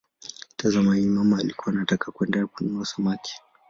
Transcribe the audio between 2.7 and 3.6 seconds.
samaki".